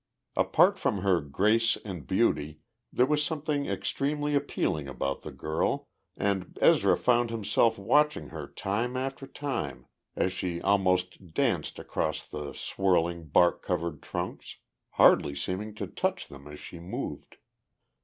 Apart 0.35 0.79
from 0.79 1.01
her 1.03 1.21
grace 1.21 1.77
and 1.85 2.07
beauty, 2.07 2.59
there 2.91 3.05
was 3.05 3.23
something 3.23 3.67
extremely 3.67 4.33
appealing 4.33 4.87
about 4.87 5.21
the 5.21 5.29
girl, 5.31 5.87
and 6.17 6.57
Ezra 6.59 6.97
found 6.97 7.29
himself 7.29 7.77
watching 7.77 8.29
her 8.29 8.47
time 8.47 8.97
after 8.97 9.27
time 9.27 9.85
as 10.15 10.33
she 10.33 10.59
almost 10.59 11.35
danced 11.35 11.77
across 11.77 12.25
the 12.25 12.53
swirling, 12.53 13.27
bark 13.27 13.61
covered 13.61 14.01
trunks 14.01 14.55
hardly 14.93 15.35
seeming 15.35 15.75
to 15.75 15.85
touch 15.85 16.29
them 16.29 16.47
as 16.47 16.59
she 16.59 16.79
moved. 16.79 17.37